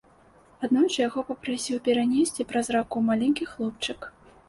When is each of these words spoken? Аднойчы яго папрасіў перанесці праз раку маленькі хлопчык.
Аднойчы 0.67 0.95
яго 1.09 1.25
папрасіў 1.27 1.83
перанесці 1.89 2.49
праз 2.55 2.75
раку 2.79 3.07
маленькі 3.15 3.51
хлопчык. 3.55 4.13